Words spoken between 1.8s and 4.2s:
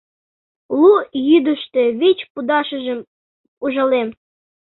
вич пудашыжым ужалем.